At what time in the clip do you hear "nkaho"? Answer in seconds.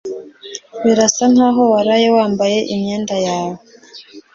1.33-1.63